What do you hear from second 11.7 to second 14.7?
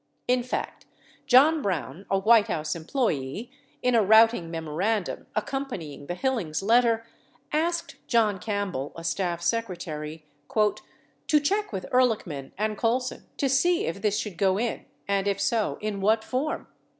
with Ehrlichman and Colson, to see if this should go